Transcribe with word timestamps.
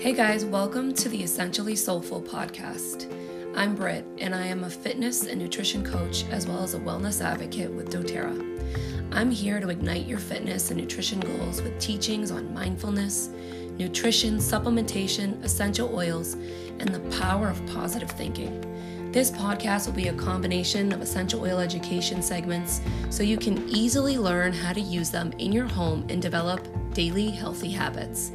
Hey 0.00 0.14
guys, 0.14 0.46
welcome 0.46 0.94
to 0.94 1.10
the 1.10 1.22
Essentially 1.22 1.76
Soulful 1.76 2.22
podcast. 2.22 3.12
I'm 3.54 3.74
Britt, 3.74 4.06
and 4.16 4.34
I 4.34 4.46
am 4.46 4.64
a 4.64 4.70
fitness 4.70 5.26
and 5.26 5.38
nutrition 5.38 5.84
coach 5.84 6.24
as 6.30 6.46
well 6.46 6.62
as 6.62 6.72
a 6.72 6.78
wellness 6.78 7.22
advocate 7.22 7.70
with 7.70 7.92
doTERRA. 7.92 9.12
I'm 9.12 9.30
here 9.30 9.60
to 9.60 9.68
ignite 9.68 10.06
your 10.06 10.18
fitness 10.18 10.70
and 10.70 10.80
nutrition 10.80 11.20
goals 11.20 11.60
with 11.60 11.78
teachings 11.78 12.30
on 12.30 12.54
mindfulness, 12.54 13.28
nutrition, 13.76 14.38
supplementation, 14.38 15.44
essential 15.44 15.94
oils, 15.94 16.32
and 16.78 16.88
the 16.88 17.18
power 17.18 17.50
of 17.50 17.66
positive 17.66 18.10
thinking. 18.10 19.12
This 19.12 19.30
podcast 19.30 19.84
will 19.84 19.92
be 19.92 20.08
a 20.08 20.14
combination 20.14 20.92
of 20.92 21.02
essential 21.02 21.42
oil 21.42 21.58
education 21.58 22.22
segments 22.22 22.80
so 23.10 23.22
you 23.22 23.36
can 23.36 23.68
easily 23.68 24.16
learn 24.16 24.54
how 24.54 24.72
to 24.72 24.80
use 24.80 25.10
them 25.10 25.34
in 25.36 25.52
your 25.52 25.66
home 25.66 26.06
and 26.08 26.22
develop 26.22 26.66
daily 26.94 27.28
healthy 27.28 27.70
habits 27.70 28.32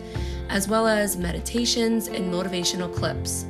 as 0.50 0.68
well 0.68 0.88
as 0.88 1.18
meditations 1.18 2.08
and 2.08 2.32
motivational 2.32 2.94
clips. 2.94 3.46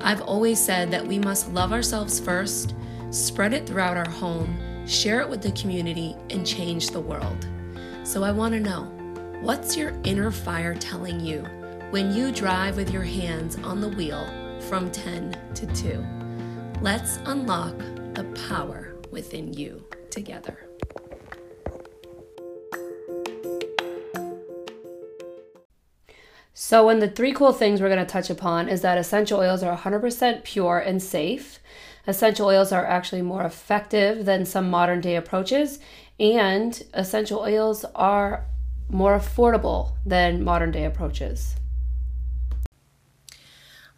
I've 0.00 0.22
always 0.22 0.58
said 0.58 0.90
that 0.90 1.06
we 1.06 1.18
must 1.18 1.52
love 1.52 1.72
ourselves 1.72 2.20
first, 2.20 2.74
spread 3.10 3.54
it 3.54 3.66
throughout 3.66 3.96
our 3.96 4.10
home, 4.10 4.58
share 4.86 5.20
it 5.20 5.28
with 5.28 5.42
the 5.42 5.52
community, 5.52 6.14
and 6.30 6.46
change 6.46 6.90
the 6.90 7.00
world. 7.00 7.46
So 8.02 8.22
I 8.22 8.32
want 8.32 8.52
to 8.54 8.60
know 8.60 8.84
what's 9.40 9.76
your 9.76 9.98
inner 10.04 10.30
fire 10.30 10.74
telling 10.74 11.20
you 11.20 11.42
when 11.90 12.14
you 12.14 12.32
drive 12.32 12.76
with 12.76 12.90
your 12.90 13.02
hands 13.02 13.56
on 13.64 13.80
the 13.80 13.88
wheel 13.88 14.26
from 14.68 14.90
10 14.90 15.38
to 15.54 15.66
2? 15.66 16.04
Let's 16.80 17.18
unlock 17.24 17.78
the 18.14 18.24
power 18.48 18.96
within 19.10 19.52
you 19.54 19.82
together. 20.10 20.68
So, 26.56 26.84
one 26.84 26.96
of 26.96 27.00
the 27.00 27.08
three 27.08 27.32
cool 27.32 27.52
things 27.52 27.80
we're 27.80 27.88
going 27.88 27.98
to 27.98 28.04
touch 28.04 28.30
upon 28.30 28.68
is 28.68 28.80
that 28.82 28.96
essential 28.96 29.40
oils 29.40 29.64
are 29.64 29.76
100% 29.76 30.44
pure 30.44 30.78
and 30.78 31.02
safe. 31.02 31.58
Essential 32.06 32.46
oils 32.46 32.70
are 32.70 32.86
actually 32.86 33.22
more 33.22 33.42
effective 33.42 34.24
than 34.24 34.46
some 34.46 34.70
modern 34.70 35.00
day 35.00 35.16
approaches, 35.16 35.80
and 36.20 36.84
essential 36.94 37.40
oils 37.40 37.84
are 37.96 38.46
more 38.88 39.18
affordable 39.18 39.94
than 40.06 40.44
modern 40.44 40.70
day 40.70 40.84
approaches. 40.84 41.56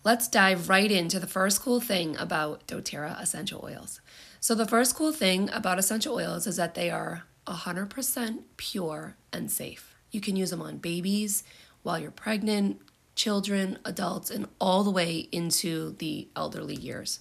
Let's 0.02 0.26
dive 0.26 0.70
right 0.70 0.90
into 0.90 1.20
the 1.20 1.26
first 1.26 1.60
cool 1.60 1.80
thing 1.80 2.16
about 2.16 2.66
doTERRA 2.66 3.20
essential 3.20 3.60
oils. 3.62 4.00
So, 4.40 4.54
the 4.54 4.64
first 4.64 4.94
cool 4.94 5.12
thing 5.12 5.50
about 5.52 5.78
essential 5.78 6.14
oils 6.14 6.46
is 6.46 6.56
that 6.56 6.74
they 6.74 6.88
are 6.88 7.24
100% 7.46 8.44
pure 8.56 9.16
and 9.30 9.50
safe. 9.50 9.94
You 10.10 10.22
can 10.22 10.36
use 10.36 10.48
them 10.50 10.62
on 10.62 10.78
babies, 10.78 11.44
while 11.86 12.00
you're 12.00 12.10
pregnant, 12.10 12.80
children, 13.14 13.78
adults, 13.84 14.28
and 14.28 14.48
all 14.60 14.82
the 14.82 14.90
way 14.90 15.28
into 15.30 15.94
the 15.98 16.26
elderly 16.34 16.74
years. 16.74 17.20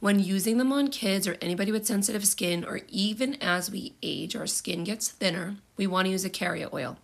When 0.00 0.18
using 0.18 0.58
them 0.58 0.72
on 0.72 0.88
kids 0.88 1.28
or 1.28 1.36
anybody 1.40 1.70
with 1.70 1.86
sensitive 1.86 2.26
skin, 2.26 2.64
or 2.64 2.80
even 2.88 3.36
as 3.40 3.70
we 3.70 3.94
age, 4.02 4.34
our 4.34 4.48
skin 4.48 4.82
gets 4.82 5.08
thinner, 5.08 5.54
we 5.76 5.86
want 5.86 6.06
to 6.06 6.10
use 6.10 6.24
a 6.24 6.30
carrier 6.30 6.68
oil. 6.72 6.98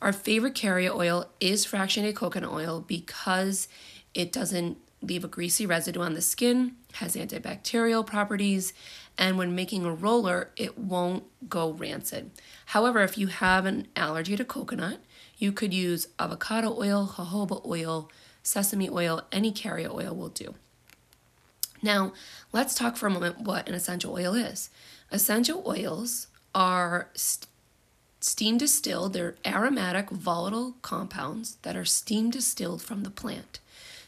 Our 0.00 0.14
favorite 0.14 0.54
carrier 0.54 0.92
oil 0.94 1.28
is 1.40 1.66
fractionated 1.66 2.14
coconut 2.14 2.50
oil 2.50 2.82
because 2.88 3.68
it 4.14 4.32
doesn't 4.32 4.78
leave 5.02 5.24
a 5.24 5.28
greasy 5.28 5.66
residue 5.66 6.00
on 6.00 6.14
the 6.14 6.22
skin, 6.22 6.76
has 6.94 7.16
antibacterial 7.16 8.06
properties, 8.06 8.72
and 9.18 9.36
when 9.36 9.54
making 9.54 9.84
a 9.84 9.92
roller, 9.92 10.52
it 10.56 10.78
won't 10.78 11.24
go 11.50 11.72
rancid. 11.72 12.30
However, 12.66 13.02
if 13.02 13.18
you 13.18 13.26
have 13.26 13.66
an 13.66 13.88
allergy 13.94 14.36
to 14.36 14.44
coconut, 14.46 15.00
you 15.40 15.50
could 15.50 15.74
use 15.74 16.06
avocado 16.18 16.78
oil, 16.78 17.14
jojoba 17.16 17.64
oil, 17.66 18.08
sesame 18.42 18.88
oil, 18.88 19.22
any 19.32 19.50
carrier 19.50 19.90
oil 19.90 20.14
will 20.14 20.28
do. 20.28 20.54
Now, 21.82 22.12
let's 22.52 22.74
talk 22.74 22.96
for 22.96 23.06
a 23.06 23.10
moment 23.10 23.40
what 23.40 23.66
an 23.66 23.74
essential 23.74 24.12
oil 24.12 24.34
is. 24.34 24.68
Essential 25.10 25.64
oils 25.66 26.28
are 26.54 27.08
st- 27.14 27.48
steam 28.20 28.58
distilled, 28.58 29.14
they're 29.14 29.36
aromatic, 29.46 30.10
volatile 30.10 30.74
compounds 30.82 31.56
that 31.62 31.74
are 31.74 31.86
steam 31.86 32.30
distilled 32.30 32.82
from 32.82 33.02
the 33.02 33.10
plant. 33.10 33.60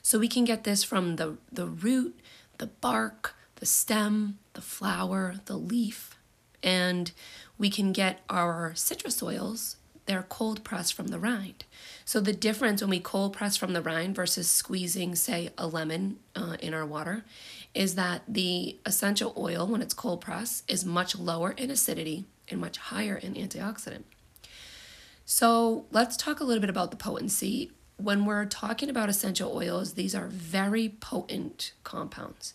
So 0.03 0.19
we 0.19 0.29
can 0.29 0.45
get 0.45 0.65
this 0.65 0.85
from 0.85 1.17
the, 1.17 1.39
the 1.51 1.67
root, 1.67 2.21
the 2.59 2.67
bark, 2.67 3.35
the 3.57 3.67
stem, 3.67 4.39
the 4.53 4.61
flower, 4.61 5.37
the 5.47 5.57
leaf, 5.57 6.19
and 6.63 7.11
we 7.57 7.71
can 7.71 7.93
get 7.93 8.21
our 8.29 8.73
citrus 8.75 9.23
oils 9.23 9.77
they're 10.07 10.25
cold 10.25 10.65
pressed 10.65 10.95
from 10.95 11.09
the 11.09 11.19
rind. 11.19 11.65
So 12.05 12.21
the 12.21 12.33
difference 12.33 12.81
when 12.81 12.91
we 12.91 13.01
cold 13.01 13.33
press 13.33 13.57
from 13.57 13.73
the 13.73 13.83
rind 13.83 14.17
versus 14.17 14.49
squeezing, 14.49 15.15
say, 15.15 15.51
a 15.57 15.67
lemon 15.67 16.19
uh, 16.35 16.57
in 16.61 16.75
our 16.75 16.87
water, 16.87 17.25
is 17.75 17.95
that 17.95 18.23
the 18.29 18.79
essential 18.85 19.33
oil, 19.37 19.67
when 19.67 19.81
it's 19.83 19.95
cold 19.95 20.21
pressed, 20.21 20.71
is 20.71 20.85
much 20.85 21.17
lower 21.17 21.53
in 21.53 21.71
acidity 21.71 22.25
and 22.49 22.61
much 22.61 22.79
higher 22.79 23.17
in 23.17 23.35
antioxidant. 23.35 24.03
So 25.25 25.87
let's 25.91 26.17
talk 26.17 26.41
a 26.41 26.45
little 26.45 26.61
bit 26.61 26.71
about 26.71 26.91
the 26.91 26.97
potency. 26.97 27.71
When 27.97 28.25
we're 28.25 28.45
talking 28.45 28.91
about 28.91 29.09
essential 29.09 29.57
oils, 29.57 29.95
these 29.95 30.15
are 30.15 30.27
very 30.27 30.89
potent 30.89 31.73
compounds. 31.85 32.55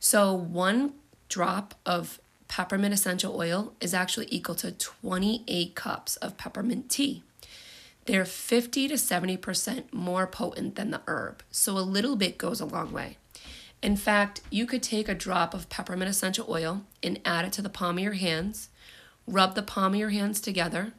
So 0.00 0.32
one 0.32 0.94
drop 1.28 1.74
of 1.84 2.20
peppermint 2.48 2.94
essential 2.94 3.36
oil 3.36 3.74
is 3.80 3.94
actually 3.94 4.28
equal 4.30 4.54
to 4.56 4.72
28 4.72 5.74
cups 5.74 6.16
of 6.16 6.36
peppermint 6.36 6.90
tea. 6.90 7.22
They're 8.06 8.24
50 8.24 8.88
to 8.88 8.94
70% 8.94 9.92
more 9.92 10.26
potent 10.26 10.76
than 10.76 10.92
the 10.92 11.02
herb, 11.08 11.42
so 11.50 11.76
a 11.76 11.80
little 11.80 12.14
bit 12.14 12.38
goes 12.38 12.60
a 12.60 12.64
long 12.64 12.92
way. 12.92 13.18
In 13.82 13.96
fact, 13.96 14.40
you 14.50 14.64
could 14.64 14.82
take 14.82 15.08
a 15.08 15.14
drop 15.14 15.54
of 15.54 15.68
peppermint 15.68 16.08
essential 16.08 16.46
oil 16.48 16.84
and 17.02 17.20
add 17.24 17.44
it 17.44 17.52
to 17.54 17.62
the 17.62 17.68
palm 17.68 17.98
of 17.98 18.04
your 18.04 18.14
hands, 18.14 18.68
rub 19.26 19.54
the 19.54 19.62
palm 19.62 19.94
of 19.94 20.00
your 20.00 20.10
hands 20.10 20.40
together. 20.40 20.92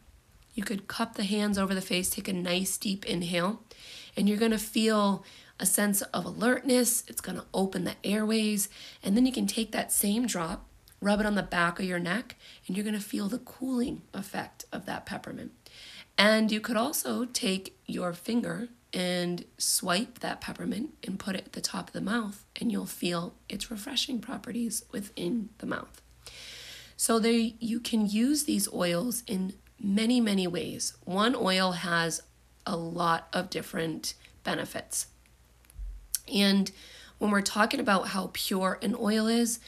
You 0.53 0.63
could 0.63 0.87
cup 0.87 1.15
the 1.15 1.23
hands 1.23 1.57
over 1.57 1.73
the 1.73 1.81
face, 1.81 2.09
take 2.09 2.27
a 2.27 2.33
nice 2.33 2.77
deep 2.77 3.05
inhale, 3.05 3.61
and 4.15 4.27
you're 4.27 4.37
gonna 4.37 4.57
feel 4.57 5.23
a 5.59 5.65
sense 5.65 6.01
of 6.01 6.25
alertness. 6.25 7.03
It's 7.07 7.21
gonna 7.21 7.45
open 7.53 7.83
the 7.83 7.95
airways, 8.03 8.69
and 9.01 9.15
then 9.15 9.25
you 9.25 9.31
can 9.31 9.47
take 9.47 9.71
that 9.71 9.91
same 9.91 10.27
drop 10.27 10.66
Rub 10.99 11.19
it 11.19 11.25
on 11.25 11.35
the 11.35 11.43
back 11.43 11.79
of 11.79 11.85
your 11.85 11.99
neck, 11.99 12.35
and 12.65 12.75
you're 12.75 12.83
going 12.83 12.93
to 12.95 13.01
feel 13.01 13.29
the 13.29 13.37
cooling 13.37 14.01
effect 14.13 14.65
of 14.71 14.85
that 14.85 15.05
peppermint. 15.05 15.51
And 16.17 16.51
you 16.51 16.59
could 16.59 16.77
also 16.77 17.25
take 17.25 17.77
your 17.85 18.13
finger 18.13 18.69
and 18.93 19.45
swipe 19.57 20.19
that 20.19 20.41
peppermint 20.41 20.91
and 21.03 21.19
put 21.19 21.35
it 21.35 21.45
at 21.45 21.53
the 21.53 21.61
top 21.61 21.89
of 21.89 21.93
the 21.93 22.01
mouth, 22.01 22.45
and 22.59 22.71
you'll 22.71 22.85
feel 22.85 23.35
its 23.47 23.69
refreshing 23.69 24.19
properties 24.19 24.83
within 24.91 25.49
the 25.59 25.67
mouth. 25.67 26.01
So 26.95 27.19
they, 27.19 27.55
you 27.59 27.79
can 27.79 28.07
use 28.07 28.45
these 28.45 28.71
oils 28.73 29.23
in 29.27 29.53
many, 29.79 30.19
many 30.19 30.47
ways. 30.47 30.93
One 31.03 31.35
oil 31.35 31.73
has 31.73 32.23
a 32.65 32.75
lot 32.75 33.27
of 33.31 33.51
different 33.51 34.15
benefits. 34.43 35.07
And 36.33 36.71
when 37.19 37.29
we're 37.29 37.41
talking 37.41 37.79
about 37.79 38.09
how 38.09 38.31
pure 38.33 38.79
an 38.81 38.95
oil 38.99 39.27
is, 39.27 39.59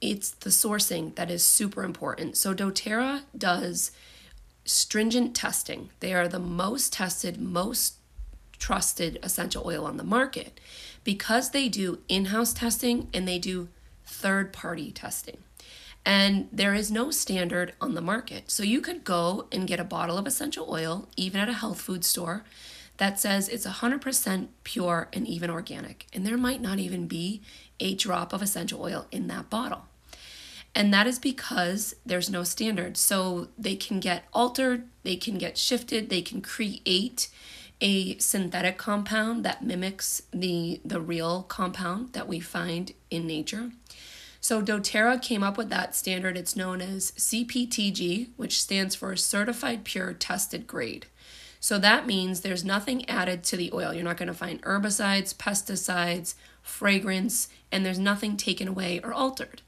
it's 0.00 0.30
the 0.30 0.50
sourcing 0.50 1.14
that 1.16 1.30
is 1.30 1.44
super 1.44 1.82
important. 1.82 2.36
So 2.36 2.54
doTERRA 2.54 3.22
does 3.36 3.90
stringent 4.64 5.34
testing. 5.34 5.90
They 6.00 6.14
are 6.14 6.28
the 6.28 6.38
most 6.38 6.92
tested, 6.92 7.40
most 7.40 7.94
trusted 8.58 9.18
essential 9.22 9.62
oil 9.66 9.84
on 9.84 9.96
the 9.96 10.04
market 10.04 10.60
because 11.02 11.50
they 11.50 11.68
do 11.68 11.98
in-house 12.08 12.52
testing 12.52 13.08
and 13.12 13.26
they 13.26 13.38
do 13.38 13.68
third-party 14.04 14.92
testing. 14.92 15.38
And 16.04 16.48
there 16.50 16.74
is 16.74 16.90
no 16.90 17.10
standard 17.10 17.74
on 17.80 17.94
the 17.94 18.00
market. 18.00 18.50
So 18.50 18.62
you 18.62 18.80
could 18.80 19.04
go 19.04 19.46
and 19.52 19.66
get 19.66 19.80
a 19.80 19.84
bottle 19.84 20.18
of 20.18 20.26
essential 20.26 20.66
oil, 20.70 21.08
even 21.16 21.40
at 21.40 21.48
a 21.48 21.54
health 21.54 21.80
food 21.80 22.04
store, 22.04 22.44
that 22.96 23.18
says 23.18 23.48
it's 23.48 23.66
100% 23.66 24.48
pure 24.64 25.08
and 25.12 25.26
even 25.26 25.50
organic. 25.50 26.06
And 26.12 26.26
there 26.26 26.38
might 26.38 26.60
not 26.60 26.78
even 26.78 27.06
be 27.06 27.42
a 27.78 27.94
drop 27.94 28.32
of 28.32 28.42
essential 28.42 28.82
oil 28.82 29.06
in 29.10 29.26
that 29.28 29.48
bottle. 29.50 29.86
And 30.74 30.94
that 30.94 31.06
is 31.06 31.18
because 31.18 31.94
there's 32.06 32.30
no 32.30 32.44
standard. 32.44 32.96
So 32.96 33.48
they 33.58 33.74
can 33.74 34.00
get 34.00 34.24
altered, 34.32 34.88
they 35.02 35.16
can 35.16 35.36
get 35.36 35.58
shifted, 35.58 36.08
they 36.10 36.22
can 36.22 36.40
create 36.40 37.28
a 37.80 38.16
synthetic 38.18 38.76
compound 38.78 39.44
that 39.44 39.64
mimics 39.64 40.22
the, 40.32 40.80
the 40.84 41.00
real 41.00 41.42
compound 41.44 42.12
that 42.12 42.28
we 42.28 42.38
find 42.38 42.92
in 43.10 43.26
nature. 43.26 43.70
So 44.40 44.62
doTERRA 44.62 45.20
came 45.20 45.42
up 45.42 45.58
with 45.58 45.68
that 45.70 45.94
standard. 45.94 46.36
It's 46.36 46.56
known 46.56 46.80
as 46.80 47.12
CPTG, 47.12 48.30
which 48.36 48.60
stands 48.60 48.94
for 48.94 49.14
Certified 49.16 49.84
Pure 49.84 50.14
Tested 50.14 50.66
Grade. 50.66 51.06
So 51.58 51.78
that 51.78 52.06
means 52.06 52.40
there's 52.40 52.64
nothing 52.64 53.08
added 53.08 53.44
to 53.44 53.56
the 53.56 53.70
oil. 53.74 53.92
You're 53.92 54.02
not 54.02 54.16
going 54.16 54.28
to 54.28 54.34
find 54.34 54.62
herbicides, 54.62 55.34
pesticides, 55.34 56.34
fragrance, 56.62 57.48
and 57.70 57.84
there's 57.84 57.98
nothing 57.98 58.38
taken 58.38 58.66
away 58.66 58.98
or 59.04 59.12
altered. 59.12 59.60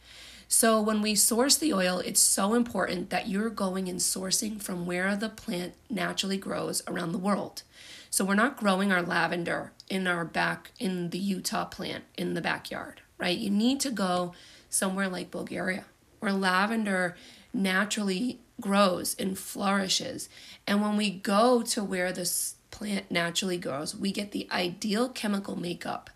So 0.52 0.82
when 0.82 1.00
we 1.00 1.14
source 1.14 1.56
the 1.56 1.72
oil, 1.72 2.00
it's 2.00 2.20
so 2.20 2.52
important 2.52 3.08
that 3.08 3.26
you're 3.26 3.48
going 3.48 3.88
and 3.88 3.98
sourcing 3.98 4.60
from 4.60 4.84
where 4.84 5.16
the 5.16 5.30
plant 5.30 5.72
naturally 5.88 6.36
grows 6.36 6.82
around 6.86 7.12
the 7.12 7.18
world. 7.18 7.62
So 8.10 8.22
we're 8.22 8.34
not 8.34 8.58
growing 8.58 8.92
our 8.92 9.00
lavender 9.00 9.72
in 9.88 10.06
our 10.06 10.26
back 10.26 10.72
in 10.78 11.08
the 11.08 11.18
Utah 11.18 11.64
plant 11.64 12.04
in 12.18 12.34
the 12.34 12.42
backyard, 12.42 13.00
right? 13.16 13.36
You 13.36 13.48
need 13.48 13.80
to 13.80 13.90
go 13.90 14.34
somewhere 14.68 15.08
like 15.08 15.30
Bulgaria 15.30 15.86
where 16.20 16.32
lavender 16.32 17.16
naturally 17.54 18.38
grows 18.60 19.16
and 19.18 19.38
flourishes. 19.38 20.28
And 20.66 20.82
when 20.82 20.98
we 20.98 21.08
go 21.08 21.62
to 21.62 21.82
where 21.82 22.12
this 22.12 22.56
plant 22.70 23.10
naturally 23.10 23.56
grows, 23.56 23.96
we 23.96 24.12
get 24.12 24.32
the 24.32 24.46
ideal 24.52 25.08
chemical 25.08 25.56
makeup. 25.56 26.10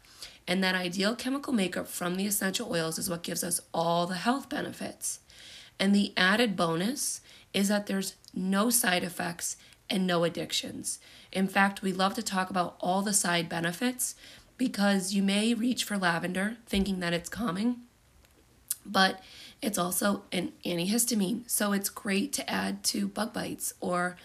And 0.48 0.62
that 0.62 0.74
ideal 0.74 1.16
chemical 1.16 1.52
makeup 1.52 1.88
from 1.88 2.14
the 2.16 2.26
essential 2.26 2.70
oils 2.70 2.98
is 2.98 3.10
what 3.10 3.22
gives 3.22 3.42
us 3.42 3.60
all 3.74 4.06
the 4.06 4.14
health 4.14 4.48
benefits. 4.48 5.20
And 5.78 5.94
the 5.94 6.12
added 6.16 6.56
bonus 6.56 7.20
is 7.52 7.68
that 7.68 7.86
there's 7.86 8.14
no 8.34 8.70
side 8.70 9.02
effects 9.02 9.56
and 9.90 10.06
no 10.06 10.24
addictions. 10.24 10.98
In 11.32 11.48
fact, 11.48 11.82
we 11.82 11.92
love 11.92 12.14
to 12.14 12.22
talk 12.22 12.50
about 12.50 12.76
all 12.80 13.02
the 13.02 13.12
side 13.12 13.48
benefits 13.48 14.14
because 14.56 15.12
you 15.12 15.22
may 15.22 15.54
reach 15.54 15.84
for 15.84 15.98
lavender 15.98 16.56
thinking 16.66 17.00
that 17.00 17.12
it's 17.12 17.28
calming, 17.28 17.76
but 18.84 19.20
it's 19.60 19.78
also 19.78 20.22
an 20.32 20.52
antihistamine, 20.64 21.48
so 21.48 21.72
it's 21.72 21.88
great 21.88 22.32
to 22.34 22.50
add 22.50 22.84
to 22.84 23.08
bug 23.08 23.32
bites 23.32 23.74
or 23.80 24.16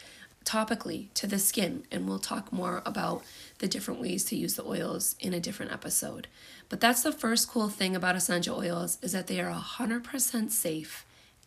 topically 0.46 1.14
to 1.14 1.28
the 1.28 1.40
skin. 1.40 1.84
And 1.92 2.08
we'll 2.08 2.20
talk 2.20 2.52
more 2.52 2.82
about 2.86 3.24
the 3.60 3.68
different 3.68 4.02
ways 4.02 4.24
to 4.26 4.36
use 4.36 4.56
the 4.56 4.66
oils 4.66 5.16
in 5.20 5.34
a 5.34 5.40
different 5.40 5.72
episode. 5.72 6.28
But 6.70 6.80
that's 6.80 7.04
the 7.04 7.12
first 7.12 7.50
cool 7.50 7.70
thing 7.70 7.96
about 7.96 8.16
essential 8.16 8.58
oils 8.58 8.98
is 9.02 9.12
that 9.12 9.28
they 9.28 9.40
are 9.40 9.52
100% 9.52 10.52
safe 10.52 11.06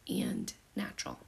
and 0.08 0.52
natural. 0.76 1.18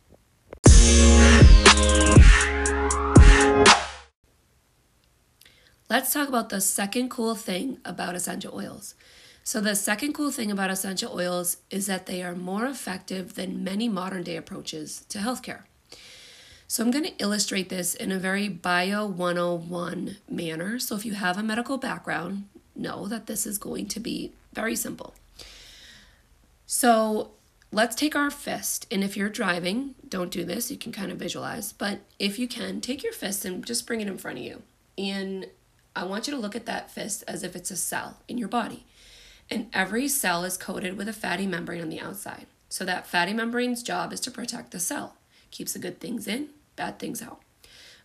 Let's 5.89 6.13
talk 6.13 6.29
about 6.29 6.49
the 6.49 6.61
second 6.61 7.11
cool 7.11 7.37
thing 7.37 7.79
about 7.85 8.17
essential 8.17 8.55
oils. 8.55 8.95
So, 9.45 9.61
the 9.61 9.77
second 9.77 10.13
cool 10.13 10.33
thing 10.33 10.51
about 10.51 10.71
essential 10.71 11.17
oils 11.17 11.59
is 11.71 11.87
that 11.87 12.07
they 12.07 12.25
are 12.25 12.35
more 12.35 12.67
effective 12.67 13.35
than 13.35 13.63
many 13.63 13.89
modern 13.89 14.25
day 14.25 14.37
approaches 14.37 15.05
to 15.09 15.19
healthcare. 15.19 15.63
So, 16.69 16.83
I'm 16.83 16.91
going 16.91 17.05
to 17.05 17.17
illustrate 17.19 17.69
this 17.69 17.95
in 17.95 18.11
a 18.11 18.19
very 18.19 18.49
Bio 18.49 19.07
101 19.07 20.17
manner. 20.29 20.79
So, 20.79 20.97
if 20.97 21.05
you 21.05 21.15
have 21.15 21.39
a 21.39 21.43
medical 21.43 21.79
background, 21.79 22.49
know 22.75 23.07
that 23.07 23.27
this 23.27 23.47
is 23.47 23.59
going 23.59 23.87
to 23.89 24.01
be 24.01 24.33
very 24.53 24.77
simple. 24.77 25.15
So, 26.67 27.31
let's 27.73 27.95
take 27.95 28.17
our 28.17 28.31
fist, 28.31 28.87
and 28.91 29.05
if 29.05 29.17
you're 29.17 29.29
driving, 29.29 29.95
don't 30.09 30.31
do 30.31 30.45
this, 30.45 30.71
you 30.71 30.77
can 30.77 30.93
kind 30.93 31.13
of 31.13 31.19
visualize, 31.19 31.73
but 31.73 32.01
if 32.19 32.39
you 32.39 32.49
can, 32.49 32.81
take 32.81 33.03
your 33.03 33.13
fist 33.13 33.45
and 33.45 33.65
just 33.65 33.87
bring 33.87 34.01
it 34.01 34.09
in 34.09 34.19
front 34.19 34.39
of 34.39 34.45
you. 34.45 34.63
And 34.99 35.47
I 35.95 36.05
want 36.05 36.27
you 36.27 36.35
to 36.35 36.39
look 36.39 36.57
at 36.57 36.67
that 36.67 36.91
fist 36.91 37.23
as 37.29 37.43
if 37.43 37.55
it's 37.55 37.71
a 37.71 37.77
cell 37.77 38.19
in 38.29 38.39
your 38.39 38.49
body 38.49 38.85
and 39.51 39.69
every 39.73 40.09
cell 40.09 40.45
is 40.45 40.57
coated 40.57 40.97
with 40.97 41.09
a 41.09 41.13
fatty 41.13 41.47
membrane 41.47 41.83
on 41.83 41.89
the 41.89 42.01
outside. 42.01 42.47
So 42.69 42.85
that 42.85 43.07
fatty 43.07 43.33
membrane's 43.33 43.83
job 43.83 44.13
is 44.13 44.21
to 44.21 44.31
protect 44.31 44.73
the 44.73 44.81
cell, 44.81 45.17
keeps 45.51 45.73
the 45.73 45.79
good 45.79 46.01
things 46.01 46.27
in, 46.27 46.49
bad 46.77 46.99
things 46.99 47.23
out. 47.23 47.41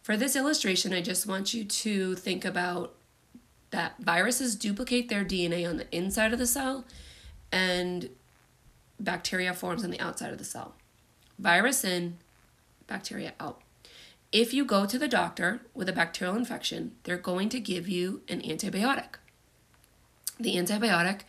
For 0.01 0.17
this 0.17 0.35
illustration, 0.35 0.93
I 0.93 1.01
just 1.01 1.27
want 1.27 1.53
you 1.53 1.63
to 1.63 2.15
think 2.15 2.43
about 2.43 2.95
that 3.69 3.95
viruses 3.99 4.55
duplicate 4.55 5.09
their 5.09 5.23
DNA 5.23 5.67
on 5.69 5.77
the 5.77 5.95
inside 5.95 6.33
of 6.33 6.39
the 6.39 6.47
cell 6.47 6.85
and 7.51 8.09
bacteria 8.99 9.53
forms 9.53 9.83
on 9.83 9.91
the 9.91 9.99
outside 9.99 10.31
of 10.31 10.37
the 10.37 10.43
cell. 10.43 10.75
Virus 11.39 11.83
in, 11.83 12.17
bacteria 12.87 13.33
out. 13.39 13.61
If 14.31 14.53
you 14.53 14.63
go 14.63 14.85
to 14.85 14.97
the 14.97 15.07
doctor 15.07 15.61
with 15.73 15.89
a 15.89 15.93
bacterial 15.93 16.37
infection, 16.37 16.93
they're 17.03 17.17
going 17.17 17.49
to 17.49 17.59
give 17.59 17.89
you 17.89 18.21
an 18.29 18.41
antibiotic. 18.41 19.15
The 20.39 20.55
antibiotic 20.55 21.21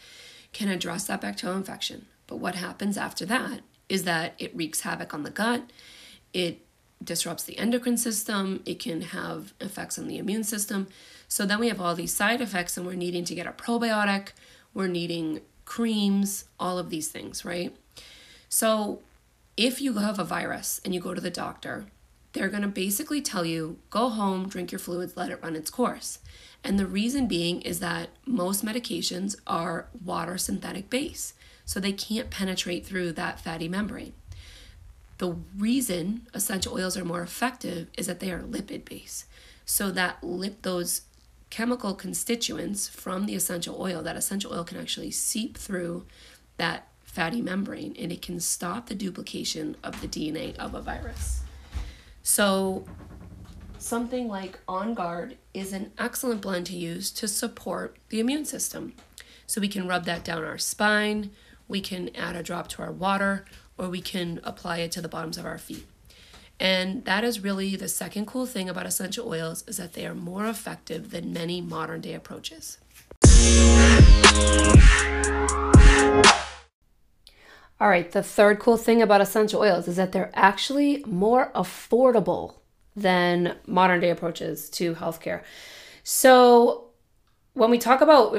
can 0.52 0.68
address 0.68 1.04
that 1.04 1.20
bacterial 1.20 1.58
infection. 1.58 2.06
But 2.26 2.36
what 2.36 2.54
happens 2.54 2.96
after 2.96 3.26
that 3.26 3.60
is 3.88 4.04
that 4.04 4.34
it 4.38 4.54
wreaks 4.56 4.80
havoc 4.80 5.12
on 5.12 5.22
the 5.22 5.30
gut, 5.30 5.70
it 6.32 6.64
disrupts 7.04 7.44
the 7.44 7.58
endocrine 7.58 7.96
system, 7.96 8.62
it 8.66 8.78
can 8.78 9.00
have 9.00 9.52
effects 9.60 9.98
on 9.98 10.08
the 10.08 10.18
immune 10.18 10.44
system. 10.44 10.88
So 11.28 11.46
then 11.46 11.60
we 11.60 11.68
have 11.68 11.80
all 11.80 11.94
these 11.94 12.14
side 12.14 12.40
effects, 12.40 12.76
and 12.76 12.86
we're 12.86 12.94
needing 12.94 13.24
to 13.24 13.34
get 13.34 13.46
a 13.46 13.52
probiotic, 13.52 14.28
we're 14.74 14.88
needing 14.88 15.40
creams, 15.64 16.44
all 16.60 16.78
of 16.78 16.90
these 16.90 17.08
things, 17.08 17.44
right? 17.44 17.74
So 18.48 19.00
if 19.56 19.80
you 19.80 19.94
have 19.94 20.18
a 20.18 20.24
virus 20.24 20.80
and 20.84 20.94
you 20.94 21.00
go 21.00 21.14
to 21.14 21.20
the 21.20 21.30
doctor, 21.30 21.86
they're 22.32 22.48
going 22.48 22.62
to 22.62 22.68
basically 22.68 23.20
tell 23.20 23.44
you 23.44 23.78
go 23.90 24.08
home, 24.08 24.48
drink 24.48 24.72
your 24.72 24.78
fluids, 24.78 25.16
let 25.16 25.30
it 25.30 25.42
run 25.42 25.56
its 25.56 25.70
course. 25.70 26.18
And 26.64 26.78
the 26.78 26.86
reason 26.86 27.26
being 27.26 27.60
is 27.62 27.80
that 27.80 28.10
most 28.24 28.64
medications 28.64 29.36
are 29.46 29.88
water 30.04 30.38
synthetic 30.38 30.88
base, 30.88 31.34
so 31.64 31.80
they 31.80 31.92
can't 31.92 32.30
penetrate 32.30 32.86
through 32.86 33.12
that 33.12 33.40
fatty 33.40 33.68
membrane. 33.68 34.12
The 35.22 35.36
reason 35.56 36.26
essential 36.34 36.74
oils 36.74 36.96
are 36.96 37.04
more 37.04 37.22
effective 37.22 37.86
is 37.96 38.08
that 38.08 38.18
they 38.18 38.32
are 38.32 38.40
lipid 38.40 38.84
based. 38.84 39.26
So 39.64 39.92
that 39.92 40.20
lip 40.24 40.62
those 40.62 41.02
chemical 41.48 41.94
constituents 41.94 42.88
from 42.88 43.26
the 43.26 43.36
essential 43.36 43.80
oil, 43.80 44.02
that 44.02 44.16
essential 44.16 44.52
oil 44.52 44.64
can 44.64 44.78
actually 44.78 45.12
seep 45.12 45.56
through 45.56 46.06
that 46.56 46.88
fatty 47.04 47.40
membrane 47.40 47.94
and 47.96 48.10
it 48.10 48.20
can 48.20 48.40
stop 48.40 48.88
the 48.88 48.96
duplication 48.96 49.76
of 49.84 50.00
the 50.00 50.08
DNA 50.08 50.56
of 50.56 50.74
a 50.74 50.80
virus. 50.80 51.42
So 52.24 52.84
something 53.78 54.26
like 54.26 54.58
On 54.66 54.92
Guard 54.92 55.36
is 55.54 55.72
an 55.72 55.92
excellent 55.98 56.40
blend 56.40 56.66
to 56.66 56.74
use 56.74 57.12
to 57.12 57.28
support 57.28 57.96
the 58.08 58.18
immune 58.18 58.44
system. 58.44 58.94
So 59.46 59.60
we 59.60 59.68
can 59.68 59.86
rub 59.86 60.04
that 60.06 60.24
down 60.24 60.42
our 60.42 60.58
spine, 60.58 61.30
we 61.68 61.80
can 61.80 62.10
add 62.16 62.34
a 62.34 62.42
drop 62.42 62.66
to 62.70 62.82
our 62.82 62.90
water, 62.90 63.44
or 63.78 63.88
we 63.88 64.00
can 64.00 64.40
apply 64.44 64.78
it 64.78 64.92
to 64.92 65.00
the 65.00 65.08
bottoms 65.08 65.38
of 65.38 65.46
our 65.46 65.58
feet. 65.58 65.86
And 66.60 67.04
that 67.06 67.24
is 67.24 67.40
really 67.40 67.74
the 67.74 67.88
second 67.88 68.26
cool 68.26 68.46
thing 68.46 68.68
about 68.68 68.86
essential 68.86 69.28
oils 69.28 69.64
is 69.66 69.78
that 69.78 69.94
they 69.94 70.06
are 70.06 70.14
more 70.14 70.46
effective 70.46 71.10
than 71.10 71.32
many 71.32 71.60
modern 71.60 72.00
day 72.00 72.14
approaches. 72.14 72.78
All 77.80 77.88
right, 77.88 78.12
the 78.12 78.22
third 78.22 78.60
cool 78.60 78.76
thing 78.76 79.02
about 79.02 79.20
essential 79.20 79.60
oils 79.60 79.88
is 79.88 79.96
that 79.96 80.12
they're 80.12 80.30
actually 80.34 81.02
more 81.04 81.50
affordable 81.52 82.54
than 82.94 83.56
modern 83.66 83.98
day 83.98 84.10
approaches 84.10 84.70
to 84.70 84.94
healthcare. 84.94 85.42
So 86.04 86.90
when 87.54 87.70
we 87.70 87.78
talk 87.78 88.00
about, 88.00 88.34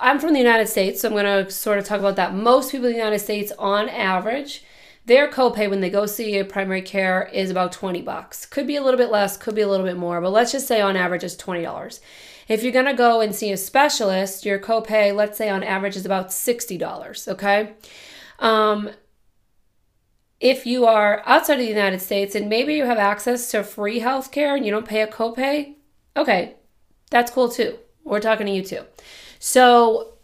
I'm 0.00 0.18
from 0.18 0.32
the 0.32 0.38
United 0.38 0.68
States, 0.68 1.00
so 1.00 1.08
I'm 1.08 1.14
going 1.14 1.24
to 1.24 1.50
sort 1.50 1.78
of 1.78 1.84
talk 1.84 1.98
about 1.98 2.16
that. 2.16 2.34
Most 2.34 2.72
people 2.72 2.86
in 2.86 2.92
the 2.92 2.98
United 2.98 3.20
States, 3.20 3.52
on 3.58 3.88
average, 3.88 4.64
their 5.06 5.28
copay 5.28 5.68
when 5.68 5.80
they 5.80 5.90
go 5.90 6.06
see 6.06 6.38
a 6.38 6.44
primary 6.44 6.82
care 6.82 7.28
is 7.32 7.50
about 7.50 7.72
20 7.72 8.02
bucks. 8.02 8.46
Could 8.46 8.66
be 8.66 8.76
a 8.76 8.82
little 8.82 8.98
bit 8.98 9.10
less, 9.10 9.36
could 9.36 9.54
be 9.54 9.60
a 9.60 9.68
little 9.68 9.86
bit 9.86 9.96
more, 9.96 10.20
but 10.20 10.30
let's 10.30 10.52
just 10.52 10.66
say 10.66 10.80
on 10.80 10.96
average 10.96 11.24
is 11.24 11.36
$20. 11.36 12.00
If 12.48 12.62
you're 12.62 12.72
going 12.72 12.84
to 12.86 12.94
go 12.94 13.20
and 13.20 13.34
see 13.34 13.52
a 13.52 13.56
specialist, 13.56 14.44
your 14.44 14.58
copay, 14.58 15.14
let's 15.14 15.38
say 15.38 15.48
on 15.48 15.62
average 15.62 15.96
is 15.96 16.06
about 16.06 16.28
$60, 16.28 17.28
okay? 17.28 17.74
Um, 18.38 18.90
if 20.40 20.66
you 20.66 20.84
are 20.84 21.22
outside 21.24 21.54
of 21.54 21.60
the 21.60 21.66
United 21.66 22.00
States 22.00 22.34
and 22.34 22.48
maybe 22.48 22.74
you 22.74 22.84
have 22.84 22.98
access 22.98 23.50
to 23.50 23.62
free 23.62 24.00
health 24.00 24.30
care 24.30 24.56
and 24.56 24.64
you 24.64 24.70
don't 24.70 24.86
pay 24.86 25.00
a 25.00 25.06
copay, 25.06 25.74
okay, 26.16 26.56
that's 27.10 27.30
cool 27.30 27.48
too. 27.48 27.78
We're 28.04 28.20
talking 28.20 28.46
to 28.46 28.52
you 28.52 28.62
too. 28.62 28.84
So, 29.46 30.14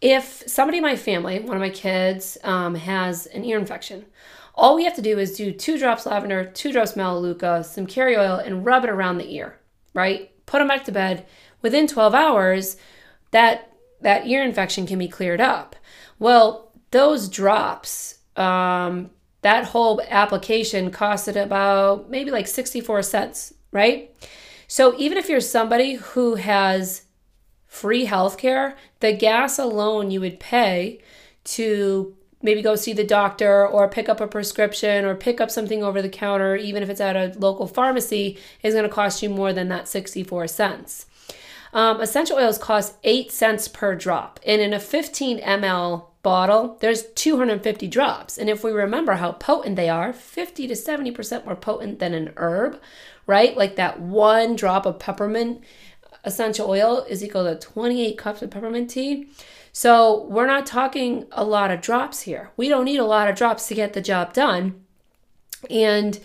if 0.00 0.44
somebody 0.46 0.78
in 0.78 0.84
my 0.84 0.94
family, 0.94 1.40
one 1.40 1.56
of 1.56 1.60
my 1.60 1.68
kids, 1.68 2.38
um, 2.44 2.76
has 2.76 3.26
an 3.26 3.44
ear 3.44 3.58
infection, 3.58 4.06
all 4.54 4.76
we 4.76 4.84
have 4.84 4.94
to 4.94 5.02
do 5.02 5.18
is 5.18 5.36
do 5.36 5.50
two 5.50 5.76
drops 5.76 6.06
lavender, 6.06 6.44
two 6.44 6.70
drops 6.70 6.94
melaleuca, 6.94 7.64
some 7.64 7.88
carry 7.88 8.16
oil, 8.16 8.36
and 8.36 8.64
rub 8.64 8.84
it 8.84 8.90
around 8.90 9.18
the 9.18 9.28
ear, 9.34 9.58
right? 9.94 10.30
Put 10.46 10.60
them 10.60 10.68
back 10.68 10.84
to 10.84 10.92
bed. 10.92 11.26
Within 11.60 11.88
12 11.88 12.14
hours, 12.14 12.76
that 13.32 13.72
that 14.00 14.28
ear 14.28 14.44
infection 14.44 14.86
can 14.86 15.00
be 15.00 15.08
cleared 15.08 15.40
up. 15.40 15.74
Well, 16.20 16.70
those 16.92 17.28
drops 17.28 18.18
um, 18.36 19.10
that 19.42 19.64
whole 19.64 20.00
application 20.08 20.92
costed 20.92 21.34
about 21.34 22.10
maybe 22.10 22.30
like 22.30 22.46
64 22.46 23.02
cents, 23.02 23.54
right? 23.72 24.14
So 24.68 24.94
even 24.98 25.18
if 25.18 25.28
you're 25.28 25.40
somebody 25.40 25.94
who 25.94 26.36
has 26.36 27.05
free 27.66 28.06
healthcare, 28.06 28.74
the 29.00 29.12
gas 29.12 29.58
alone 29.58 30.10
you 30.10 30.20
would 30.20 30.40
pay 30.40 31.00
to 31.44 32.14
maybe 32.42 32.62
go 32.62 32.76
see 32.76 32.92
the 32.92 33.04
doctor 33.04 33.66
or 33.66 33.88
pick 33.88 34.08
up 34.08 34.20
a 34.20 34.26
prescription 34.26 35.04
or 35.04 35.14
pick 35.14 35.40
up 35.40 35.50
something 35.50 35.82
over 35.82 36.00
the 36.00 36.08
counter, 36.08 36.56
even 36.56 36.82
if 36.82 36.88
it's 36.88 37.00
at 37.00 37.16
a 37.16 37.38
local 37.38 37.66
pharmacy, 37.66 38.38
is 38.62 38.74
going 38.74 38.88
to 38.88 38.94
cost 38.94 39.22
you 39.22 39.28
more 39.28 39.52
than 39.52 39.68
that 39.68 39.88
64 39.88 40.46
cents. 40.48 41.06
Um, 41.72 42.00
essential 42.00 42.38
oils 42.38 42.58
cost 42.58 42.94
8 43.04 43.30
cents 43.30 43.68
per 43.68 43.94
drop. 43.94 44.40
And 44.46 44.62
in 44.62 44.72
a 44.72 44.80
15 44.80 45.40
ml 45.40 46.06
bottle, 46.22 46.76
there's 46.80 47.04
250 47.14 47.86
drops. 47.88 48.38
And 48.38 48.48
if 48.48 48.64
we 48.64 48.70
remember 48.70 49.14
how 49.14 49.32
potent 49.32 49.76
they 49.76 49.88
are, 49.88 50.12
50 50.12 50.68
to 50.68 50.74
70% 50.74 51.44
more 51.44 51.56
potent 51.56 51.98
than 51.98 52.14
an 52.14 52.32
herb, 52.36 52.80
right? 53.26 53.56
Like 53.56 53.76
that 53.76 54.00
one 54.00 54.56
drop 54.56 54.86
of 54.86 54.98
peppermint 54.98 55.62
essential 56.26 56.68
oil 56.68 57.06
is 57.08 57.24
equal 57.24 57.44
to 57.44 57.54
28 57.54 58.18
cups 58.18 58.42
of 58.42 58.50
peppermint 58.50 58.90
tea. 58.90 59.28
So 59.72 60.24
we're 60.24 60.46
not 60.46 60.66
talking 60.66 61.26
a 61.32 61.44
lot 61.44 61.70
of 61.70 61.80
drops 61.80 62.22
here. 62.22 62.50
We 62.56 62.68
don't 62.68 62.84
need 62.84 62.98
a 62.98 63.04
lot 63.04 63.28
of 63.28 63.36
drops 63.36 63.68
to 63.68 63.74
get 63.74 63.92
the 63.92 64.00
job 64.00 64.32
done. 64.32 64.84
And 65.70 66.18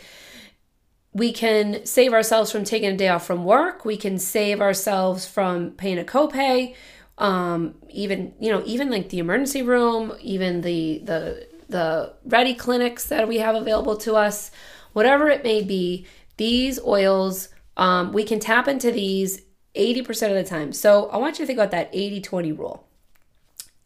we 1.14 1.32
can 1.32 1.86
save 1.86 2.14
ourselves 2.14 2.52
from 2.52 2.64
taking 2.64 2.90
a 2.90 2.98
day 2.98 3.10
off 3.10 3.26
from 3.26 3.44
work. 3.46 3.86
We 3.86 3.98
can 3.98 4.18
save 4.18 4.62
ourselves 4.62 5.26
from 5.26 5.72
paying 5.72 6.00
a 6.00 6.04
copay. 6.04 6.76
Um, 7.18 7.76
even 7.90 8.34
you 8.40 8.52
know, 8.52 8.64
even 8.66 8.90
like 8.90 9.10
the 9.10 9.20
emergency 9.20 9.62
room, 9.62 10.14
even 10.22 10.62
the 10.62 11.02
the 11.04 11.48
the 11.70 12.14
ready 12.26 12.54
clinics 12.54 13.06
that 13.08 13.28
we 13.28 13.38
have 13.38 13.56
available 13.56 13.98
to 13.98 14.16
us, 14.16 14.52
whatever 14.94 15.30
it 15.30 15.44
may 15.44 15.62
be, 15.62 16.08
these 16.38 16.80
oils, 16.80 17.50
um, 17.78 18.14
we 18.14 18.24
can 18.24 18.40
tap 18.40 18.68
into 18.68 18.92
these 18.92 19.42
80% 19.76 20.30
of 20.30 20.36
the 20.36 20.44
time. 20.44 20.74
So 20.74 21.10
I 21.10 21.18
want 21.18 21.40
you 21.40 21.44
to 21.44 21.48
think 21.48 21.58
about 21.58 21.72
that 21.72 21.90
80 21.94 22.22
20 22.22 22.52
rule. 22.52 22.88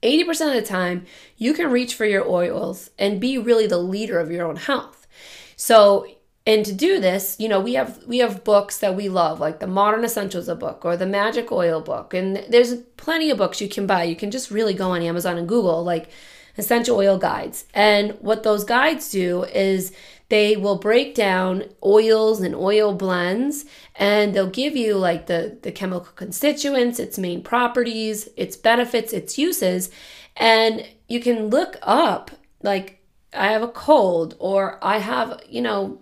80% 0.04 0.30
of 0.50 0.54
the 0.54 0.62
time, 0.62 1.06
you 1.38 1.54
can 1.54 1.72
reach 1.72 1.96
for 1.96 2.06
your 2.06 2.27
oils 2.30 2.92
and 3.00 3.20
be 3.20 3.38
really 3.38 3.65
the 3.65 3.77
leader 3.77 4.20
of 4.20 4.32
your 4.32 4.46
own 4.46 4.58
health. 4.58 5.08
So 5.56 6.06
and 6.48 6.63
to 6.65 6.74
do 6.74 7.00
this 7.00 7.36
you 7.39 7.50
know 7.50 7.60
we 7.60 7.74
have 7.74 8.04
we 8.06 8.20
have 8.20 8.44
books 8.44 8.77
that 8.77 8.96
we 8.96 9.10
love 9.10 9.39
like 9.39 9.60
the 9.60 9.68
modern 9.68 10.04
essentials 10.04 10.48
a 10.48 10.56
book 10.56 10.86
or 10.86 10.96
the 10.96 11.06
magic 11.06 11.51
oil 11.51 11.82
book 11.82 12.13
and 12.13 12.38
there's 12.50 12.75
plenty 12.98 13.30
of 13.30 13.38
books 13.38 13.62
you 13.62 13.68
can 13.68 13.88
buy 13.88 14.04
you 14.04 14.15
can 14.15 14.32
just 14.32 14.51
really 14.51 14.74
go 14.74 14.92
on 14.92 15.01
amazon 15.01 15.38
and 15.38 15.48
google 15.48 15.84
like 15.84 16.10
essential 16.58 16.98
oil 16.98 17.18
guides 17.18 17.65
and 17.74 18.12
what 18.20 18.44
those 18.44 18.63
guides 18.63 19.10
do 19.10 19.44
is 19.46 19.92
they 20.29 20.55
will 20.55 20.77
break 20.77 21.13
down 21.13 21.63
oils 21.84 22.41
and 22.41 22.55
oil 22.55 22.94
blends 22.94 23.65
and 23.96 24.34
they'll 24.34 24.48
give 24.48 24.75
you 24.75 24.96
like 24.96 25.27
the 25.27 25.58
the 25.62 25.72
chemical 25.72 26.12
constituents 26.15 27.00
its 27.00 27.17
main 27.17 27.44
properties 27.44 28.27
its 28.36 28.55
benefits 28.55 29.13
its 29.13 29.38
uses 29.38 29.89
and 30.36 30.86
you 31.08 31.20
can 31.20 31.48
look 31.50 31.77
up 31.82 32.32
like 32.62 33.01
I 33.36 33.48
have 33.48 33.62
a 33.62 33.67
cold 33.67 34.36
or 34.39 34.79
I 34.84 35.00
have, 35.00 35.41
you 35.48 35.62
know, 35.62 36.01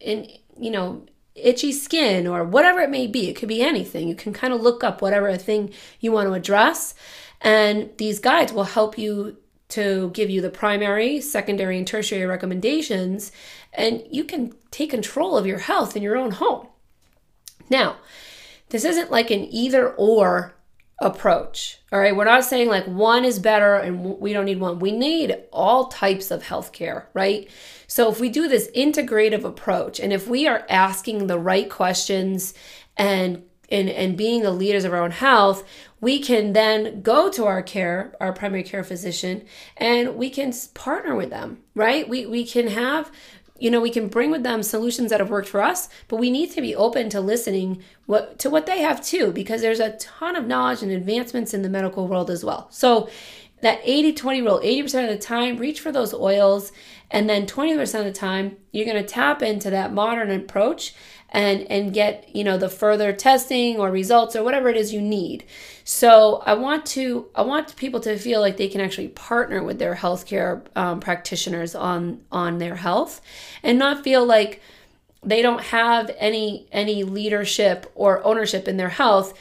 in 0.00 0.28
you 0.58 0.70
know 0.70 1.06
itchy 1.34 1.72
skin 1.72 2.26
or 2.26 2.44
whatever 2.44 2.80
it 2.80 2.90
may 2.90 3.06
be. 3.06 3.28
It 3.28 3.34
could 3.34 3.48
be 3.48 3.62
anything. 3.62 4.08
You 4.08 4.14
can 4.14 4.32
kind 4.32 4.52
of 4.52 4.60
look 4.60 4.84
up 4.84 5.02
whatever 5.02 5.36
thing 5.36 5.72
you 6.00 6.12
want 6.12 6.28
to 6.28 6.34
address 6.34 6.94
and 7.40 7.90
these 7.98 8.20
guides 8.20 8.52
will 8.52 8.64
help 8.64 8.96
you 8.96 9.36
to 9.74 10.10
give 10.10 10.30
you 10.30 10.40
the 10.40 10.50
primary 10.50 11.20
secondary 11.20 11.78
and 11.78 11.86
tertiary 11.86 12.26
recommendations 12.26 13.32
and 13.72 14.02
you 14.10 14.24
can 14.24 14.52
take 14.70 14.90
control 14.90 15.36
of 15.36 15.46
your 15.46 15.58
health 15.58 15.96
in 15.96 16.02
your 16.02 16.16
own 16.16 16.32
home 16.32 16.66
now 17.70 17.96
this 18.70 18.84
isn't 18.84 19.10
like 19.10 19.30
an 19.30 19.44
either 19.50 19.90
or 19.94 20.54
approach. 21.00 21.78
All 21.92 21.98
right, 21.98 22.14
we're 22.14 22.24
not 22.24 22.44
saying 22.44 22.68
like 22.68 22.86
one 22.86 23.24
is 23.24 23.38
better 23.38 23.76
and 23.76 24.18
we 24.18 24.32
don't 24.32 24.44
need 24.44 24.60
one. 24.60 24.78
We 24.78 24.92
need 24.92 25.36
all 25.52 25.86
types 25.86 26.30
of 26.30 26.42
healthcare, 26.42 27.06
right? 27.14 27.48
So 27.86 28.10
if 28.10 28.20
we 28.20 28.28
do 28.28 28.48
this 28.48 28.70
integrative 28.74 29.44
approach 29.44 30.00
and 30.00 30.12
if 30.12 30.28
we 30.28 30.46
are 30.46 30.64
asking 30.68 31.26
the 31.26 31.38
right 31.38 31.68
questions 31.68 32.54
and 32.96 33.42
and, 33.74 33.90
and 33.90 34.16
being 34.16 34.42
the 34.42 34.52
leaders 34.52 34.84
of 34.84 34.92
our 34.92 35.02
own 35.02 35.10
health, 35.10 35.64
we 36.00 36.20
can 36.20 36.52
then 36.52 37.02
go 37.02 37.28
to 37.30 37.44
our 37.44 37.62
care, 37.62 38.14
our 38.20 38.32
primary 38.32 38.62
care 38.62 38.84
physician, 38.84 39.44
and 39.76 40.16
we 40.16 40.30
can 40.30 40.52
partner 40.74 41.16
with 41.16 41.30
them, 41.30 41.58
right? 41.74 42.08
We, 42.08 42.24
we 42.24 42.46
can 42.46 42.68
have 42.68 43.10
you 43.56 43.70
know 43.70 43.80
we 43.80 43.90
can 43.90 44.08
bring 44.08 44.32
with 44.32 44.42
them 44.42 44.64
solutions 44.64 45.10
that 45.10 45.20
have 45.20 45.30
worked 45.30 45.48
for 45.48 45.62
us 45.62 45.88
but 46.08 46.16
we 46.16 46.28
need 46.28 46.50
to 46.50 46.60
be 46.60 46.74
open 46.74 47.08
to 47.08 47.20
listening 47.20 47.80
what 48.04 48.36
to 48.36 48.50
what 48.50 48.66
they 48.66 48.80
have 48.80 49.02
too 49.02 49.30
because 49.30 49.60
there's 49.60 49.78
a 49.78 49.92
ton 49.92 50.34
of 50.34 50.44
knowledge 50.44 50.82
and 50.82 50.90
advancements 50.90 51.54
in 51.54 51.62
the 51.62 51.68
medical 51.68 52.08
world 52.08 52.30
as 52.30 52.44
well 52.44 52.66
so 52.70 53.08
that 53.60 53.82
80-20 53.84 54.44
rule 54.44 54.60
80% 54.60 55.04
of 55.04 55.08
the 55.08 55.24
time 55.24 55.56
reach 55.56 55.78
for 55.78 55.92
those 55.92 56.12
oils 56.12 56.72
and 57.12 57.30
then 57.30 57.46
20% 57.46 57.98
of 58.00 58.04
the 58.04 58.12
time 58.12 58.56
you're 58.72 58.84
going 58.84 59.02
to 59.02 59.08
tap 59.08 59.40
into 59.40 59.70
that 59.70 59.92
modern 59.92 60.32
approach 60.32 60.92
and 61.34 61.70
and 61.70 61.92
get 61.92 62.34
you 62.34 62.44
know 62.44 62.56
the 62.56 62.68
further 62.68 63.12
testing 63.12 63.78
or 63.78 63.90
results 63.90 64.34
or 64.34 64.42
whatever 64.42 64.68
it 64.68 64.76
is 64.76 64.94
you 64.94 65.02
need. 65.02 65.44
So 65.82 66.42
i 66.46 66.54
want 66.54 66.86
to 66.86 67.26
i 67.34 67.42
want 67.42 67.76
people 67.76 68.00
to 68.00 68.16
feel 68.16 68.40
like 68.40 68.56
they 68.56 68.68
can 68.68 68.80
actually 68.80 69.08
partner 69.08 69.62
with 69.62 69.78
their 69.78 69.96
healthcare 69.96 70.62
um, 70.74 71.00
practitioners 71.00 71.74
on 71.74 72.20
on 72.32 72.58
their 72.58 72.76
health 72.76 73.20
and 73.62 73.78
not 73.78 74.02
feel 74.02 74.24
like 74.24 74.62
they 75.24 75.42
don't 75.42 75.62
have 75.62 76.10
any 76.18 76.66
any 76.72 77.02
leadership 77.04 77.90
or 77.94 78.24
ownership 78.24 78.68
in 78.68 78.76
their 78.76 78.90
health 78.90 79.34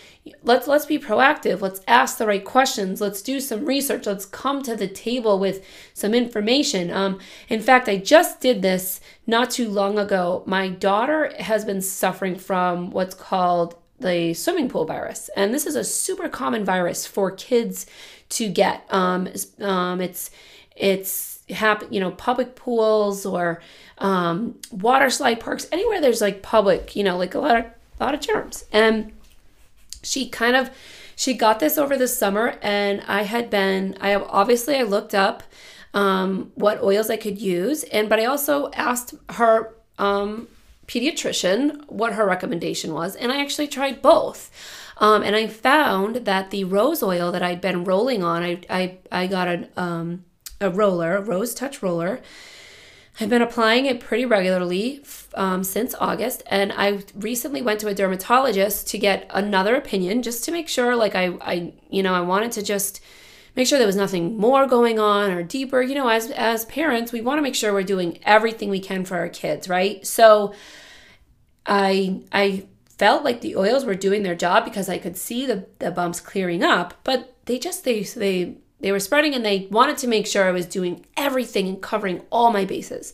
let's 0.44 0.68
let's 0.68 0.86
be 0.86 1.00
proactive. 1.00 1.62
Let's 1.62 1.82
ask 1.88 2.18
the 2.18 2.28
right 2.28 2.44
questions. 2.44 3.02
Let's 3.02 3.22
do 3.22 3.40
some 3.40 3.66
research. 3.66 4.06
Let's 4.06 4.26
come 4.26 4.64
to 4.64 4.76
the 4.76 4.88
table 4.88 5.40
with 5.40 5.66
some 5.94 6.14
information. 6.14 6.92
Um, 6.92 7.20
in 7.50 7.62
fact 7.62 7.90
i 7.90 7.98
just 7.98 8.40
did 8.40 8.62
this 8.62 9.02
not 9.28 9.52
too 9.52 9.70
long 9.70 9.98
ago. 10.00 10.44
My 10.46 10.70
daughter 10.70 11.34
has 11.40 11.66
been 11.66 11.82
suffering 11.82 12.36
from 12.36 12.92
what's 12.92 13.16
called 13.16 13.76
the 14.00 14.34
swimming 14.34 14.70
pool 14.70 14.86
virus. 14.86 15.30
And 15.36 15.54
this 15.54 15.66
is 15.66 15.76
a 15.76 15.84
super 15.84 16.28
common 16.28 16.66
virus 16.66 17.06
for 17.06 17.32
kids 17.32 17.86
to 18.30 18.50
get. 18.50 18.86
Um, 18.90 19.30
um, 19.60 20.02
it's 20.02 20.32
it's 20.76 21.40
happen 21.50 21.88
you 21.92 22.00
know 22.00 22.12
public 22.12 22.56
pools 22.56 23.26
or 23.26 23.62
um, 24.00 24.60
water 24.72 25.10
slide 25.10 25.40
parks. 25.40 25.68
Anywhere 25.72 26.02
there's 26.02 26.22
like 26.22 26.42
public 26.42 26.96
you 26.96 27.04
know 27.04 27.18
like 27.18 27.36
a 27.36 27.40
lot 27.40 27.58
of 27.58 27.66
a 28.00 28.04
lot 28.04 28.14
of 28.14 28.20
germs. 28.20 28.66
And 28.72 29.12
she 30.04 30.28
kind 30.30 30.56
of 30.56 30.70
she 31.16 31.34
got 31.34 31.60
this 31.60 31.78
over 31.78 31.98
the 31.98 32.08
summer 32.08 32.58
and 32.62 33.02
i 33.08 33.24
had 33.24 33.50
been 33.50 33.98
i 34.02 34.10
have 34.10 34.24
obviously 34.28 34.76
i 34.76 34.84
looked 34.84 35.16
up 35.16 35.44
um, 35.96 36.52
what 36.56 36.82
oils 36.82 37.10
i 37.10 37.18
could 37.18 37.40
use 37.40 37.84
and 37.86 38.10
but 38.10 38.20
i 38.20 38.26
also 38.26 38.70
asked 38.72 39.14
her 39.30 39.74
um, 40.00 40.48
pediatrician 40.88 41.88
what 41.88 42.14
her 42.14 42.26
recommendation 42.26 42.94
was 42.94 43.16
and 43.16 43.32
i 43.32 43.42
actually 43.42 43.68
tried 43.68 44.02
both. 44.02 44.52
Um, 44.98 45.24
and 45.24 45.36
i 45.36 45.48
found 45.48 46.18
that 46.18 46.52
the 46.52 46.64
rose 46.66 47.02
oil 47.02 47.32
that 47.32 47.42
i'd 47.44 47.62
been 47.62 47.84
rolling 47.84 48.24
on 48.24 48.44
i 48.44 48.60
i, 48.70 48.98
I 49.12 49.28
got 49.28 49.48
a, 49.48 49.68
um, 49.78 50.26
a 50.62 50.70
roller 50.70 51.16
a 51.18 51.22
rose 51.22 51.54
touch 51.54 51.82
roller 51.82 52.22
I've 53.20 53.30
been 53.30 53.44
applying 53.44 53.86
it 53.86 54.00
pretty 54.00 54.26
regularly 54.26 55.04
um, 55.36 55.64
since 55.64 55.94
August, 56.00 56.42
and 56.48 56.74
I 56.76 57.04
recently 57.14 57.62
went 57.62 57.80
to 57.82 57.88
a 57.88 57.94
dermatologist 57.94 58.88
to 58.88 58.98
get 58.98 59.28
another 59.30 59.76
opinion 59.76 60.24
just 60.24 60.44
to 60.46 60.52
make 60.52 60.68
sure, 60.68 60.96
like 60.96 61.14
I, 61.14 61.38
I, 61.42 61.74
you 61.92 62.02
know, 62.02 62.16
I 62.16 62.22
wanted 62.22 62.52
to 62.54 62.64
just 62.64 63.02
make 63.56 63.68
sure 63.68 63.78
there 63.78 63.86
was 63.86 63.96
nothing 63.96 64.36
more 64.38 64.66
going 64.66 64.98
on 64.98 65.30
or 65.30 65.44
deeper. 65.44 65.82
You 65.84 65.94
know, 65.94 66.08
as 66.08 66.32
as 66.32 66.66
parents, 66.66 67.12
we 67.12 67.22
want 67.22 67.38
to 67.38 67.44
make 67.44 67.54
sure 67.54 67.72
we're 67.72 67.84
doing 67.84 68.18
everything 68.24 68.72
we 68.72 68.80
can 68.80 69.06
for 69.06 69.18
our 69.18 69.30
kids, 69.30 69.70
right? 69.70 70.06
So, 70.08 70.56
I 71.68 72.24
I 72.32 72.66
felt 72.98 73.24
like 73.24 73.42
the 73.42 73.56
oils 73.56 73.86
were 73.86 73.96
doing 73.96 74.24
their 74.24 74.36
job 74.36 74.66
because 74.66 74.90
I 74.90 74.98
could 74.98 75.18
see 75.18 75.46
the 75.46 75.68
the 75.78 75.92
bumps 75.92 76.20
clearing 76.20 76.64
up, 76.64 76.96
but 77.04 77.36
they 77.46 77.60
just 77.60 77.84
they 77.84 78.02
they 78.02 78.58
they 78.84 78.92
were 78.92 79.00
spreading 79.00 79.34
and 79.34 79.44
they 79.44 79.68
wanted 79.72 79.98
to 80.00 80.08
make 80.08 80.28
sure 80.28 80.44
I 80.44 80.52
was 80.52 80.66
doing 80.66 81.06
everything 81.18 81.68
and 81.68 81.82
covering 81.82 82.22
all 82.30 82.52
my 82.52 82.66
bases. 82.66 83.14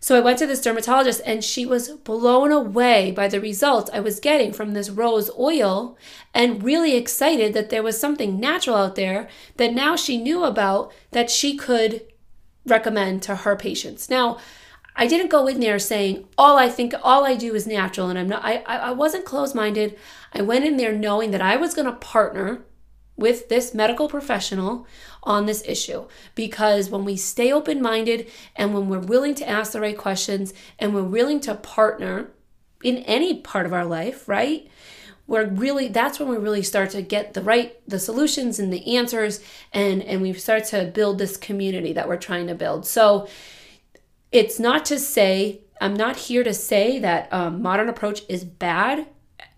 So 0.00 0.16
I 0.16 0.20
went 0.20 0.38
to 0.40 0.46
this 0.46 0.60
dermatologist 0.60 1.20
and 1.24 1.42
she 1.42 1.64
was 1.64 1.90
blown 1.90 2.52
away 2.52 3.12
by 3.12 3.28
the 3.28 3.40
results 3.40 3.90
I 3.92 4.00
was 4.00 4.20
getting 4.20 4.52
from 4.52 4.72
this 4.72 4.90
rose 4.90 5.30
oil 5.38 5.96
and 6.34 6.62
really 6.62 6.96
excited 6.96 7.54
that 7.54 7.70
there 7.70 7.82
was 7.82 7.98
something 7.98 8.38
natural 8.38 8.76
out 8.76 8.96
there 8.96 9.28
that 9.56 9.72
now 9.72 9.94
she 9.96 10.18
knew 10.18 10.44
about 10.44 10.92
that 11.12 11.30
she 11.30 11.56
could 11.56 12.02
recommend 12.66 13.22
to 13.22 13.36
her 13.36 13.56
patients. 13.56 14.10
Now, 14.10 14.38
I 14.94 15.06
didn't 15.06 15.30
go 15.30 15.46
in 15.46 15.60
there 15.60 15.78
saying 15.78 16.26
all 16.36 16.58
I 16.58 16.68
think 16.68 16.92
all 17.04 17.24
I 17.24 17.36
do 17.36 17.54
is 17.54 17.68
natural 17.68 18.08
and 18.08 18.18
I'm 18.18 18.28
not 18.28 18.44
I 18.44 18.56
I 18.64 18.90
wasn't 18.90 19.24
closed-minded. 19.24 19.96
I 20.34 20.42
went 20.42 20.64
in 20.64 20.76
there 20.76 20.92
knowing 20.92 21.30
that 21.30 21.40
I 21.40 21.56
was 21.56 21.74
going 21.74 21.86
to 21.86 21.92
partner 21.92 22.64
with 23.18 23.48
this 23.48 23.74
medical 23.74 24.08
professional 24.08 24.86
on 25.22 25.44
this 25.44 25.62
issue 25.66 26.06
because 26.34 26.88
when 26.88 27.04
we 27.04 27.16
stay 27.16 27.52
open 27.52 27.82
minded 27.82 28.30
and 28.56 28.72
when 28.72 28.88
we're 28.88 28.98
willing 28.98 29.34
to 29.34 29.48
ask 29.48 29.72
the 29.72 29.80
right 29.80 29.98
questions 29.98 30.54
and 30.78 30.94
we're 30.94 31.02
willing 31.02 31.40
to 31.40 31.54
partner 31.54 32.30
in 32.82 32.98
any 32.98 33.40
part 33.40 33.66
of 33.66 33.72
our 33.72 33.84
life, 33.84 34.28
right? 34.28 34.70
We're 35.26 35.46
really 35.46 35.88
that's 35.88 36.18
when 36.18 36.28
we 36.28 36.36
really 36.38 36.62
start 36.62 36.90
to 36.90 37.02
get 37.02 37.34
the 37.34 37.42
right 37.42 37.78
the 37.86 37.98
solutions 37.98 38.58
and 38.58 38.72
the 38.72 38.96
answers 38.96 39.40
and 39.72 40.02
and 40.02 40.22
we 40.22 40.32
start 40.32 40.64
to 40.66 40.86
build 40.86 41.18
this 41.18 41.36
community 41.36 41.92
that 41.92 42.08
we're 42.08 42.16
trying 42.16 42.46
to 42.46 42.54
build. 42.54 42.86
So 42.86 43.28
it's 44.32 44.58
not 44.58 44.86
to 44.86 44.98
say 44.98 45.60
I'm 45.80 45.94
not 45.94 46.16
here 46.16 46.44
to 46.44 46.54
say 46.54 46.98
that 47.00 47.32
um, 47.32 47.60
modern 47.60 47.88
approach 47.88 48.22
is 48.28 48.44
bad. 48.44 49.06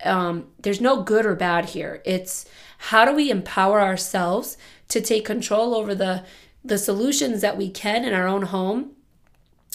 Um, 0.03 0.47
there's 0.59 0.81
no 0.81 1.03
good 1.03 1.25
or 1.25 1.35
bad 1.35 1.65
here. 1.65 2.01
It's 2.05 2.45
how 2.77 3.05
do 3.05 3.13
we 3.13 3.29
empower 3.29 3.81
ourselves 3.81 4.57
to 4.89 5.01
take 5.01 5.25
control 5.25 5.75
over 5.75 5.95
the 5.95 6.23
the 6.63 6.77
solutions 6.77 7.41
that 7.41 7.57
we 7.57 7.69
can 7.69 8.05
in 8.05 8.13
our 8.13 8.27
own 8.27 8.43
home. 8.43 8.91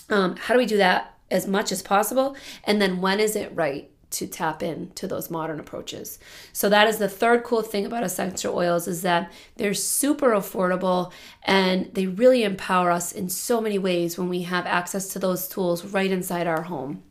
Um, 0.09 0.37
how 0.37 0.55
do 0.55 0.59
we 0.59 0.67
do 0.67 0.77
that 0.77 1.17
as 1.33 1.47
much 1.47 1.73
as 1.73 1.83
possible? 1.83 2.37
And 2.63 2.81
then 2.81 3.01
when 3.01 3.19
is 3.19 3.35
it 3.35 3.53
right 3.55 3.91
to 4.09 4.27
tap 4.27 4.63
into 4.63 5.07
those 5.07 5.31
modern 5.31 5.59
approaches. 5.59 6.19
So 6.53 6.69
that 6.69 6.89
is 6.89 6.99
the 6.99 7.09
third 7.09 7.43
cool 7.45 7.63
thing 7.63 7.85
about 7.85 8.05
essential 8.05 8.57
oils 8.57 8.87
is 8.87 9.03
that 9.03 9.33
they're 9.57 9.75
super 9.75 10.31
affordable 10.31 11.13
and 11.43 11.93
they 11.93 12.07
really 12.07 12.45
empower 12.45 12.91
us 12.91 13.13
in 13.13 13.29
so 13.29 13.61
many 13.61 13.79
ways 13.79 14.17
when 14.17 14.29
we 14.29 14.43
have 14.43 14.65
access 14.65 15.09
to 15.09 15.19
those 15.19 15.49
tools 15.49 15.85
right 15.85 16.11
inside 16.11 16.47
our 16.47 16.63
home. 16.63 17.03